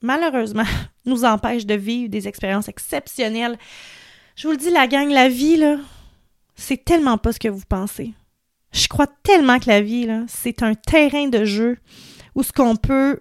[0.00, 0.64] malheureusement,
[1.04, 3.58] nous empêche de vivre des expériences exceptionnelles.
[4.36, 5.78] Je vous le dis, la gang, la vie, là,
[6.56, 8.14] c'est tellement pas ce que vous pensez.
[8.72, 11.78] Je crois tellement que la vie, c'est un terrain de jeu
[12.34, 13.20] où ce qu'on peut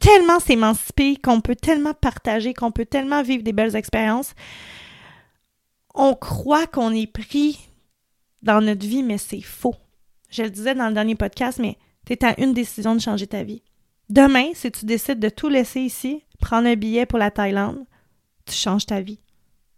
[0.00, 4.34] tellement s'émanciper, qu'on peut tellement partager, qu'on peut tellement vivre des belles expériences.
[5.94, 7.68] On croit qu'on est pris
[8.42, 9.76] dans notre vie, mais c'est faux.
[10.30, 11.76] Je le disais dans le dernier podcast, mais
[12.06, 13.62] tu es à une décision de changer ta vie.
[14.08, 17.84] Demain, si tu décides de tout laisser ici, prendre un billet pour la Thaïlande,
[18.46, 19.20] tu changes ta vie.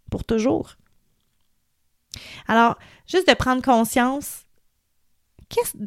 [0.09, 0.75] Pour toujours.
[2.47, 4.45] Alors, juste de prendre conscience,
[5.49, 5.77] qu'est-ce,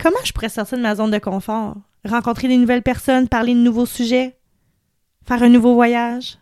[0.00, 1.76] comment je pourrais sortir de ma zone de confort?
[2.04, 4.38] rencontrer des nouvelles personnes, parler de nouveaux sujets,
[5.26, 6.38] faire un nouveau voyage?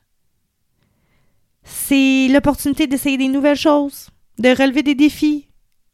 [1.64, 5.48] C'est l'opportunité d'essayer des nouvelles choses, de relever des défis,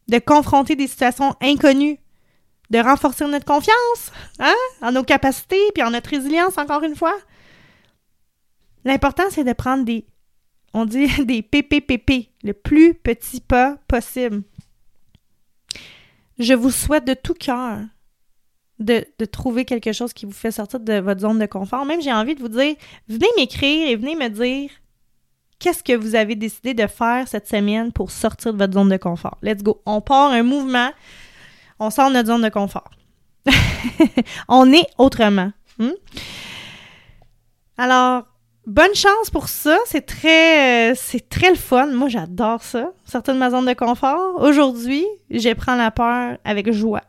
[0.07, 1.99] de confronter des situations inconnues,
[2.71, 7.15] de renforcer notre confiance hein, en nos capacités puis en notre résilience, encore une fois.
[8.85, 10.07] L'important, c'est de prendre des,
[10.73, 14.43] on dit des PPPP, le plus petit pas possible.
[16.37, 17.79] je vous souhaite de tout cœur
[18.79, 21.85] de, trouver quelque chose qui vous fait sortir de votre zone de confort.
[21.85, 22.75] Même j'ai envie de vous dire,
[23.07, 24.71] venez m'écrire et venez me dire
[25.59, 28.97] qu'est-ce que vous avez décidé de faire cette semaine pour sortir de votre zone de
[28.97, 29.37] confort.
[29.41, 29.81] Let's go.
[29.85, 30.91] On part un mouvement,
[31.79, 32.89] on sort de notre zone de confort.
[34.47, 35.51] on est autrement.
[35.77, 35.91] Hmm?
[37.77, 38.25] Alors,
[38.69, 39.77] bonne chance pour ça.
[39.85, 41.87] C'est très, euh, c'est très le fun.
[41.87, 42.93] Moi, j'adore ça.
[43.05, 44.41] Sortir de ma zone de confort.
[44.41, 47.03] Aujourd'hui, je prends la peur avec joie.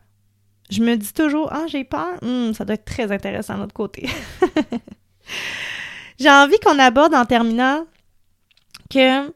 [0.69, 2.17] Je me dis toujours, ah, j'ai peur.
[2.21, 4.09] Hmm, ça doit être très intéressant de l'autre côté.
[6.19, 7.85] j'ai envie qu'on aborde en terminant
[8.89, 9.31] que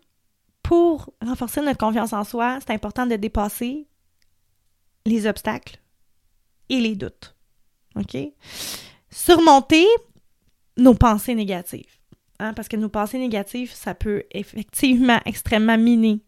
[0.64, 3.88] pour renforcer notre confiance en soi, c'est important de dépasser
[5.06, 5.78] les obstacles
[6.70, 7.36] et les doutes.
[7.96, 8.18] OK?
[9.12, 9.86] Surmonter
[10.78, 11.96] nos pensées négatives.
[12.40, 16.22] Hein, parce que nos pensées négatives, ça peut effectivement extrêmement miner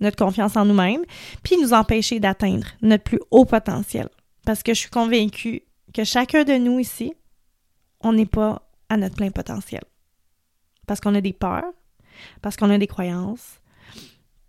[0.00, 1.02] notre confiance en nous-mêmes,
[1.44, 4.08] puis nous empêcher d'atteindre notre plus haut potentiel.
[4.44, 5.62] Parce que je suis convaincue
[5.94, 7.14] que chacun de nous ici,
[8.00, 9.82] on n'est pas à notre plein potentiel.
[10.88, 11.72] Parce qu'on a des peurs,
[12.40, 13.60] parce qu'on a des croyances,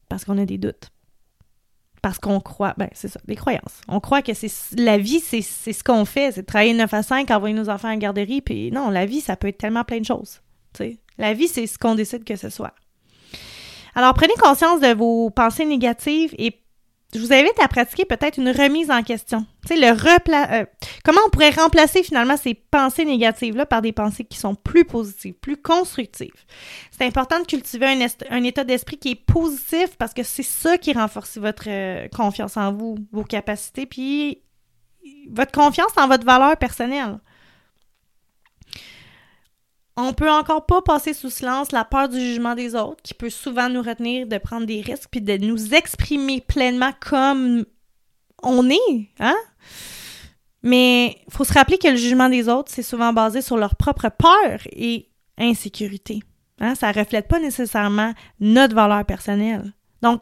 [0.09, 0.89] parce qu'on a des doutes.
[2.01, 3.79] Parce qu'on croit, ben c'est ça, des croyances.
[3.87, 7.31] On croit que c'est la vie, c'est ce qu'on fait, c'est travailler 9 à 5,
[7.31, 9.99] envoyer nos enfants à la garderie, puis non, la vie, ça peut être tellement plein
[9.99, 10.41] de choses.
[11.17, 12.73] La vie, c'est ce qu'on décide que ce soit.
[13.95, 16.59] Alors, prenez conscience de vos pensées négatives et
[17.13, 19.45] je vous invite à pratiquer peut-être une remise en question.
[19.69, 20.65] Le repla euh,
[21.05, 25.35] comment on pourrait remplacer finalement ces pensées négatives-là par des pensées qui sont plus positives,
[25.35, 26.33] plus constructives?
[26.89, 30.79] C'est important de cultiver un, un état d'esprit qui est positif parce que c'est ça
[30.79, 34.41] qui renforce votre euh, confiance en vous, vos capacités, puis
[35.29, 37.19] votre confiance en votre valeur personnelle.
[39.95, 43.29] On peut encore pas passer sous silence la peur du jugement des autres, qui peut
[43.29, 47.65] souvent nous retenir de prendre des risques puis de nous exprimer pleinement comme
[48.41, 49.35] on est, hein?
[50.63, 53.75] Mais il faut se rappeler que le jugement des autres, c'est souvent basé sur leur
[53.75, 56.21] propre peur et insécurité.
[56.59, 56.73] Hein?
[56.75, 59.73] Ça ne reflète pas nécessairement notre valeur personnelle.
[60.01, 60.21] Donc,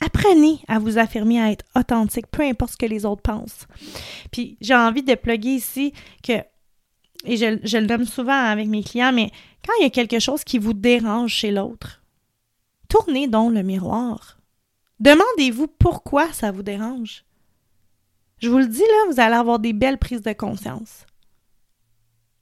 [0.00, 3.66] apprenez à vous affirmer, à être authentique, peu importe ce que les autres pensent.
[4.30, 6.34] Puis, j'ai envie de plugger ici que
[7.24, 9.30] et je, le donne souvent avec mes clients, mais
[9.64, 12.02] quand il y a quelque chose qui vous dérange chez l'autre,
[12.88, 14.38] tournez donc le miroir.
[15.00, 17.24] Demandez-vous pourquoi ça vous dérange.
[18.38, 21.06] Je vous le dis, là, vous allez avoir des belles prises de conscience.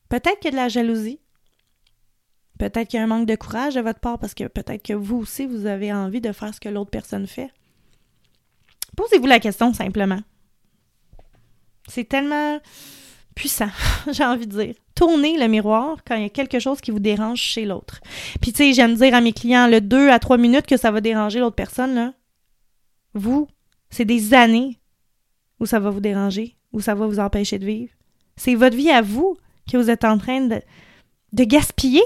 [0.08, 1.20] Peut-être qu'il y a de la jalousie.
[2.58, 4.92] Peut-être qu'il y a un manque de courage de votre part parce que peut-être que
[4.92, 7.50] vous aussi, vous avez envie de faire ce que l'autre personne fait.
[8.96, 10.20] Posez-vous la question simplement.
[11.88, 12.58] C'est tellement
[13.38, 13.70] puissant,
[14.12, 14.74] j'ai envie de dire.
[14.96, 18.00] Tournez le miroir quand il y a quelque chose qui vous dérange chez l'autre.
[18.40, 20.90] Puis tu sais, j'aime dire à mes clients le 2 à 3 minutes que ça
[20.90, 22.14] va déranger l'autre personne, là.
[23.14, 23.48] Vous,
[23.90, 24.80] c'est des années
[25.60, 27.92] où ça va vous déranger, où ça va vous empêcher de vivre.
[28.36, 29.36] C'est votre vie à vous
[29.70, 30.60] que vous êtes en train de,
[31.32, 32.02] de gaspiller.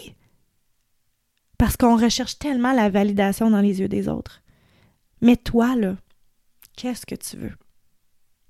[1.56, 4.42] Parce qu'on recherche tellement la validation dans les yeux des autres.
[5.22, 5.96] Mais toi, là,
[6.76, 7.54] qu'est-ce que tu veux?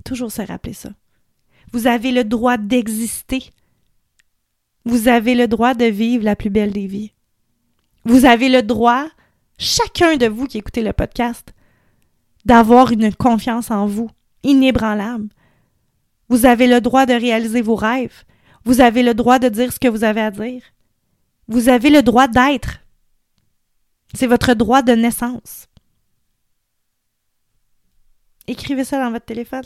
[0.05, 0.91] Toujours se rappeler ça.
[1.73, 3.51] Vous avez le droit d'exister.
[4.85, 7.13] Vous avez le droit de vivre la plus belle des vies.
[8.05, 9.07] Vous avez le droit,
[9.59, 11.55] chacun de vous qui écoutez le podcast,
[12.45, 14.11] d'avoir une confiance en vous
[14.43, 15.29] inébranlable.
[16.29, 18.25] Vous avez le droit de réaliser vos rêves.
[18.65, 20.63] Vous avez le droit de dire ce que vous avez à dire.
[21.49, 22.81] Vous avez le droit d'être.
[24.15, 25.69] C'est votre droit de naissance.
[28.47, 29.63] Écrivez ça dans votre téléphone.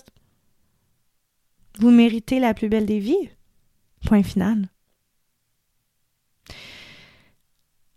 [1.78, 3.30] Vous méritez la plus belle des vies.
[4.06, 4.68] Point final.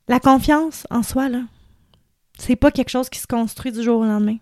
[0.08, 1.44] La confiance en soi, là,
[2.38, 4.38] c'est pas quelque chose qui se construit du jour au lendemain.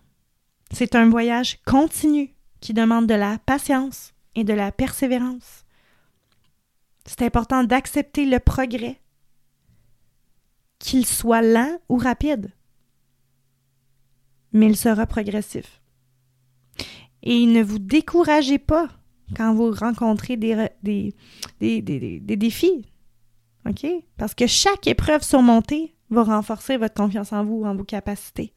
[0.71, 5.65] C'est un voyage continu qui demande de la patience et de la persévérance.
[7.05, 8.99] C'est important d'accepter le progrès,
[10.79, 12.51] qu'il soit lent ou rapide,
[14.53, 15.81] mais il sera progressif.
[17.23, 18.89] Et ne vous découragez pas
[19.35, 21.13] quand vous rencontrez des, des,
[21.59, 22.85] des, défis.
[23.67, 23.85] OK?
[24.17, 28.53] Parce que chaque épreuve surmontée va renforcer votre confiance en vous, en vos capacités.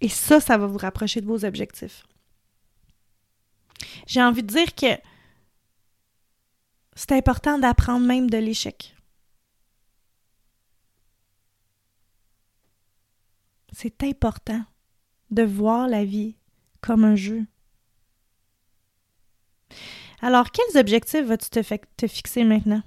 [0.00, 2.04] Et ça, ça va vous rapprocher de vos objectifs.
[4.06, 4.86] J'ai envie de dire que
[6.94, 8.94] c'est important d'apprendre même de l'échec.
[13.72, 14.64] C'est important
[15.30, 16.36] de voir la vie
[16.80, 17.46] comme un jeu.
[20.20, 22.82] Alors, quels objectifs vas-tu te, fixer maintenant?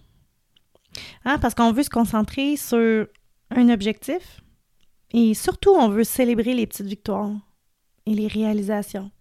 [1.23, 3.07] Hein, parce qu'on veut se concentrer sur
[3.51, 4.41] un objectif
[5.13, 7.31] et surtout, on veut célébrer les petites victoires
[8.05, 9.11] et les réalisations.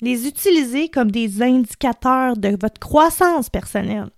[0.00, 4.10] Les utiliser comme des indicateurs de votre croissance personnelle.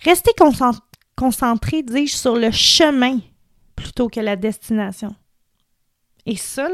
[0.00, 0.32] Restez
[1.16, 3.20] concentré, dis-je, sur le chemin
[3.76, 5.14] plutôt que la destination.
[6.26, 6.68] Et ça,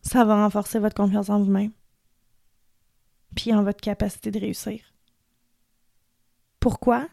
[0.00, 1.72] ça va renforcer votre confiance en vous-même.
[3.34, 4.80] Puis en votre capacité de réussir.
[6.60, 7.08] Pourquoi?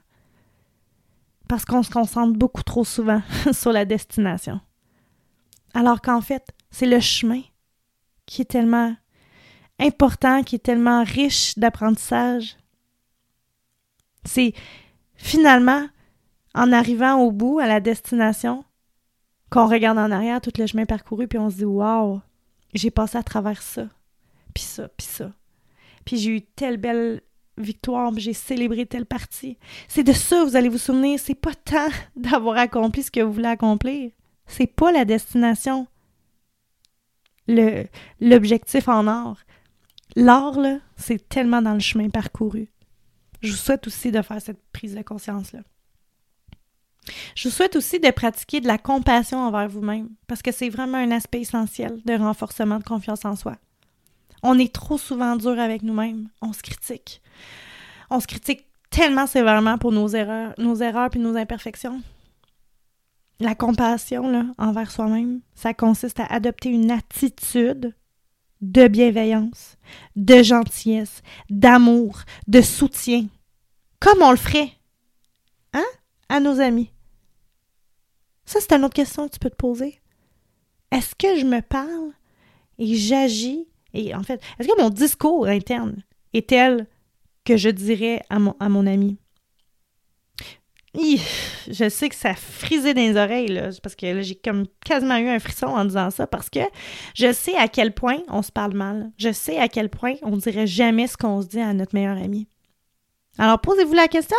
[1.47, 4.59] Parce qu'on se concentre beaucoup trop souvent sur la destination.
[5.73, 7.41] Alors qu'en fait, c'est le chemin
[8.25, 8.95] qui est tellement
[9.79, 12.57] important, qui est tellement riche d'apprentissage.
[14.25, 14.53] C'est
[15.15, 15.87] finalement
[16.53, 18.65] en arrivant au bout, à la destination,
[19.49, 22.21] qu'on regarde en arrière tout le chemin parcouru, puis on se dit Waouh,
[22.73, 23.87] j'ai passé à travers ça,
[24.53, 25.31] puis ça, puis ça.
[26.09, 27.21] Puis j'ai eu telle belle
[27.59, 29.59] victoire, j'ai célébré telle partie.
[29.87, 33.31] C'est de ça, vous allez vous souvenir, c'est pas tant d'avoir accompli ce que vous
[33.31, 34.09] voulez accomplir.
[34.47, 35.85] C'est pas la destination.
[38.19, 39.37] L'objectif en or.
[40.15, 42.71] L'or, là, c'est tellement dans le chemin parcouru.
[43.41, 45.59] Je vous souhaite aussi de faire cette prise de conscience-là.
[47.35, 50.97] Je vous souhaite aussi de pratiquer de la compassion envers vous-même, parce que c'est vraiment
[50.97, 53.57] un aspect essentiel de renforcement de confiance en soi.
[54.43, 57.21] On est trop souvent dur avec nous-mêmes, on se critique.
[58.09, 62.01] On se critique tellement sévèrement pour nos erreurs, nos erreurs et nos imperfections.
[63.39, 67.95] La compassion envers soi-même, ça consiste à adopter une attitude
[68.61, 69.77] de bienveillance,
[70.15, 73.27] de gentillesse, d'amour, de soutien,
[73.99, 74.73] comme on le ferait,
[75.73, 75.85] hein,
[76.27, 76.91] à nos amis.
[78.43, 80.01] Ça, c'est une autre question que tu peux te poser.
[80.91, 82.11] Est-ce que je me parle
[82.79, 86.87] et j'agis et en fait, est-ce que mon discours interne est tel
[87.45, 89.17] que je dirais à mon, ami?
[90.95, 95.27] je sais que ça frisé dans les oreilles, là, parce que j'ai comme quasiment eu
[95.27, 96.59] un frisson en disant ça, parce que
[97.15, 99.11] je sais à quel point on se parle mal.
[99.17, 102.17] Je sais à quel point on dirait jamais ce qu'on se dit à notre meilleur
[102.17, 102.47] ami.
[103.37, 104.37] Alors posez-vous la question.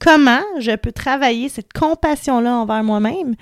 [0.00, 3.34] Comment je peux travailler cette compassion-là envers moi-même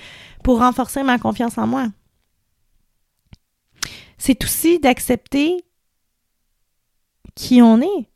[0.42, 1.88] pour renforcer ma confiance en moi?
[4.18, 5.64] C'est aussi d'accepter
[7.34, 8.10] qui on est.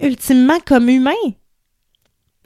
[0.00, 1.12] Ultimement, comme humain,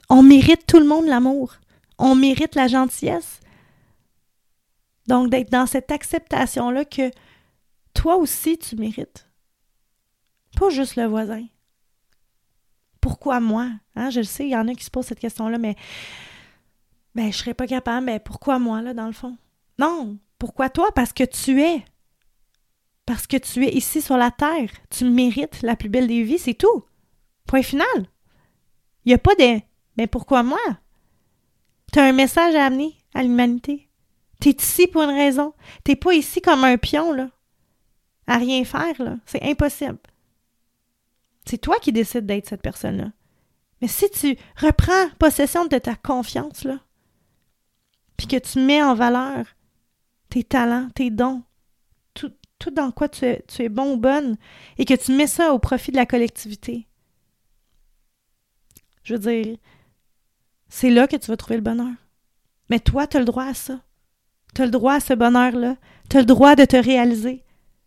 [0.09, 1.55] on mérite tout le monde l'amour.
[1.99, 3.39] On mérite la gentillesse.
[5.07, 7.11] Donc, d'être dans cette acceptation-là que
[7.93, 9.27] toi aussi, tu mérites.
[10.57, 11.45] Pas juste le voisin.
[13.01, 13.69] Pourquoi moi?
[13.95, 15.75] Hein, je le sais, il y en a qui se posent cette question-là, mais
[17.15, 18.05] ben, je serais pas capable.
[18.05, 19.37] Mais pourquoi moi, là, dans le fond?
[19.77, 20.17] Non.
[20.39, 20.91] Pourquoi toi?
[20.93, 21.83] Parce que tu es.
[23.05, 24.69] Parce que tu es ici sur la terre.
[24.89, 26.83] Tu mérites la plus belle des vies, c'est tout.
[27.45, 27.87] Point final.
[29.05, 29.59] Il n'y a pas de
[29.97, 30.59] Mais pourquoi moi?
[31.91, 33.89] Tu as un message à amener à l'humanité.
[34.39, 35.53] Tu es ici pour une raison.
[35.83, 37.29] Tu pas ici comme un pion, là.
[38.25, 39.17] À rien faire, là.
[39.25, 39.99] C'est impossible.
[41.45, 43.11] C'est toi qui décides d'être cette personne-là.
[43.81, 46.79] Mais si tu reprends possession de ta confiance, là,
[48.15, 49.45] puis que tu mets en valeur
[50.29, 51.43] tes talents, tes dons,
[52.71, 54.37] dans quoi tu es, tu bon ou bonne
[54.77, 56.87] et que tu mets ça au profit de la collectivité.
[59.03, 59.57] Je veux dire,
[60.69, 61.93] c'est là que tu vas trouver le bonheur.
[62.69, 63.79] Mais toi, tu as le droit à ça.
[64.55, 65.75] Tu as le droit à ce bonheur-là.
[66.09, 67.43] Tu as le droit de te réaliser.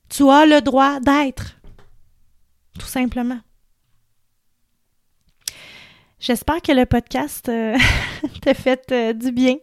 [0.09, 1.59] Tu as le droit d'être.
[2.79, 3.41] Tout simplement.
[6.19, 7.77] J'espère que le podcast euh,
[8.43, 9.57] t'a fait euh, du bien.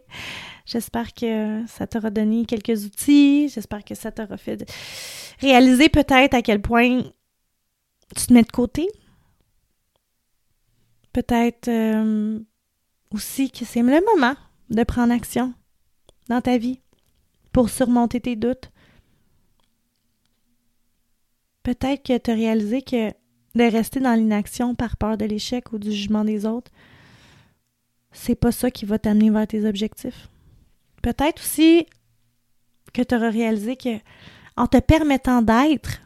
[0.66, 3.48] J'espère que ça t'aura donné quelques outils.
[3.48, 4.64] J'espère que ça t'aura fait
[5.40, 7.02] réaliser peut-être à quel point
[8.16, 8.88] tu te mets de côté.
[11.12, 12.40] Peut-être euh,
[13.12, 14.36] aussi que c'est le moment
[14.70, 15.52] de prendre action
[16.28, 16.80] dans ta vie
[17.52, 18.70] pour surmonter tes doutes.
[21.62, 23.10] Peut-être que tu as réalisé que
[23.54, 26.72] de rester dans l'inaction par peur de l'échec ou du jugement des autres,
[28.12, 30.28] c'est pas ça qui va t'amener vers tes objectifs.
[31.04, 31.86] Peut-être aussi
[32.94, 33.98] que tu auras réalisé que
[34.56, 36.00] en te permettant d'être,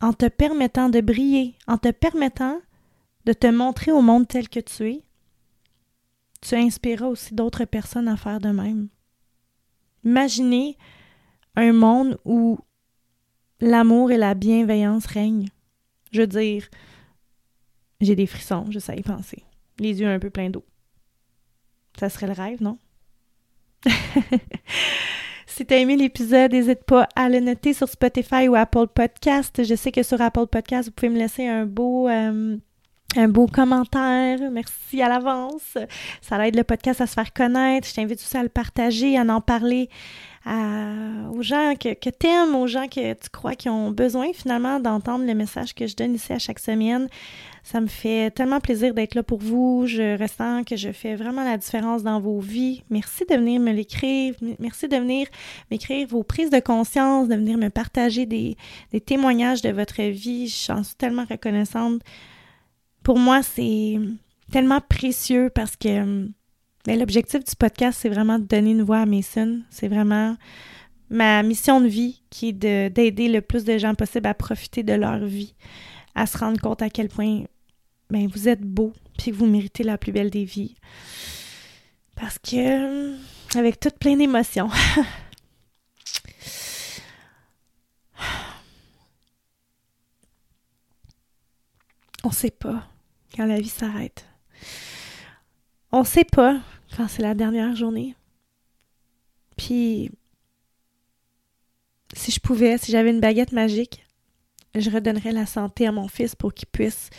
[0.00, 2.58] en te permettant de briller, en te permettant
[3.26, 5.02] de te montrer au monde tel que tu es,
[6.40, 8.88] tu inspireras aussi d'autres personnes à faire de même.
[10.02, 10.78] Imaginez
[11.54, 12.58] un monde où
[13.60, 15.50] l'amour et la bienveillance règnent.
[16.10, 16.66] Je veux dire,
[18.00, 19.44] j'ai des frissons, je sais y penser.
[19.78, 20.64] Les yeux un peu pleins d'eau.
[21.98, 22.78] Ça serait le rêve, non?
[25.46, 29.62] si tu as aimé l'épisode, n'hésite pas à le noter sur Spotify ou Apple Podcast.
[29.64, 32.56] Je sais que sur Apple Podcast, vous pouvez me laisser un beau, euh,
[33.16, 34.38] un beau commentaire.
[34.50, 35.78] Merci à l'avance.
[36.20, 37.88] Ça aide le podcast à se faire connaître.
[37.88, 39.88] Je t'invite aussi à le partager, à en parler
[40.46, 44.78] aux gens que, que tu aimes, aux gens que tu crois qui ont besoin finalement
[44.78, 47.08] d'entendre le message que je donne ici à chaque semaine.
[47.66, 49.86] Ça me fait tellement plaisir d'être là pour vous.
[49.88, 52.84] Je ressens que je fais vraiment la différence dans vos vies.
[52.90, 54.34] Merci de venir me l'écrire.
[54.60, 55.26] Merci de venir
[55.72, 58.56] m'écrire vos prises de conscience, de venir me partager des,
[59.04, 60.46] témoignages de votre vie.
[60.46, 62.02] J'en suis tellement reconnaissante
[63.02, 63.96] pour moi, c'est
[64.52, 66.28] tellement précieux parce que
[66.84, 69.62] ben, l'objectif du podcast, c'est vraiment de donner une voix à mes sons.
[69.70, 70.36] C'est vraiment
[71.10, 72.52] ma mission de vie qui est
[72.90, 75.56] d'aider le plus de gens possible à profiter de leur vie,
[76.14, 77.42] à se rendre compte à quel point
[78.10, 80.76] ben, vous êtes beau puis que vous méritez la plus belle des vies.
[82.14, 83.16] Parce que,
[83.58, 84.70] avec toute plein d'émotions.
[92.24, 92.86] On sait pas
[93.34, 94.26] quand la vie s'arrête.
[95.92, 96.60] On sait pas
[96.96, 98.16] quand c'est la dernière journée.
[99.56, 100.10] Puis,
[102.14, 104.06] si je pouvais, si j'avais une baguette magique,
[104.74, 107.10] je redonnerais la santé à mon fils pour qu'il puisse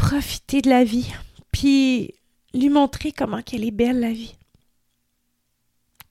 [0.00, 1.12] profiter de la vie,
[1.52, 2.14] puis
[2.54, 4.34] lui montrer comment qu'elle est belle la vie.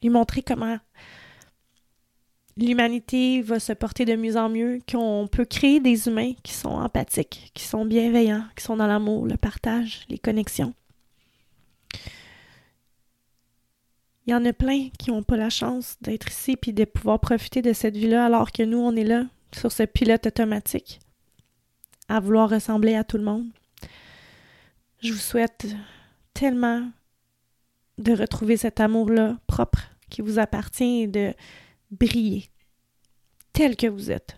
[0.03, 0.77] Lui montrer comment
[2.55, 6.69] l'humanité va se porter de mieux en mieux, qu'on peut créer des humains qui sont
[6.69, 10.75] empathiques, qui sont bienveillants, qui sont dans l'amour, le partage, les connexions.
[14.27, 17.19] Il y en a plein qui n'ont pas la chance d'être ici puis de pouvoir
[17.19, 20.99] profiter de cette vie-là alors que nous, on est là, sur ce pilote automatique,
[22.07, 23.49] à vouloir ressembler à tout le monde.
[25.01, 25.67] Je vous souhaite
[26.33, 26.91] tellement
[27.97, 31.33] de retrouver cet amour-là propre qui vous appartient et de
[31.91, 32.49] briller
[33.53, 34.37] tel que vous êtes.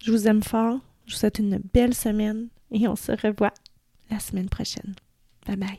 [0.00, 3.54] Je vous aime fort, je vous souhaite une belle semaine et on se revoit
[4.10, 4.94] la semaine prochaine.
[5.46, 5.78] Bye bye.